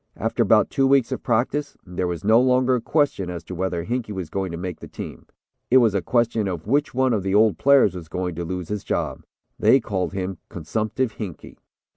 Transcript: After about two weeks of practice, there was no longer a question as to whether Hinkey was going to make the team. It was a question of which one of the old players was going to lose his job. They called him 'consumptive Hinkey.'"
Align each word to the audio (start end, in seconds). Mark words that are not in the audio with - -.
After 0.17 0.41
about 0.41 0.71
two 0.71 0.87
weeks 0.87 1.11
of 1.11 1.21
practice, 1.21 1.77
there 1.85 2.07
was 2.07 2.23
no 2.23 2.41
longer 2.41 2.73
a 2.73 2.81
question 2.81 3.29
as 3.29 3.43
to 3.43 3.53
whether 3.53 3.83
Hinkey 3.85 4.11
was 4.11 4.31
going 4.31 4.51
to 4.51 4.57
make 4.57 4.79
the 4.79 4.87
team. 4.87 5.27
It 5.69 5.77
was 5.77 5.93
a 5.93 6.01
question 6.01 6.47
of 6.47 6.65
which 6.65 6.95
one 6.95 7.13
of 7.13 7.21
the 7.21 7.35
old 7.35 7.59
players 7.59 7.93
was 7.93 8.07
going 8.07 8.33
to 8.33 8.43
lose 8.43 8.69
his 8.69 8.83
job. 8.83 9.21
They 9.59 9.79
called 9.79 10.13
him 10.13 10.39
'consumptive 10.49 11.17
Hinkey.'" 11.19 11.59